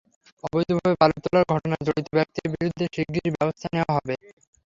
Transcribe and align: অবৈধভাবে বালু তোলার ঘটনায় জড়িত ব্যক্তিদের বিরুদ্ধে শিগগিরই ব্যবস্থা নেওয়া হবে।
অবৈধভাবে 0.43 0.93
বালু 1.01 1.17
তোলার 1.23 1.45
ঘটনায় 1.51 1.85
জড়িত 1.87 2.07
ব্যক্তিদের 2.15 2.51
বিরুদ্ধে 2.53 2.85
শিগগিরই 2.93 3.31
ব্যবস্থা 3.35 3.67
নেওয়া 3.73 3.91
হবে। 3.97 4.13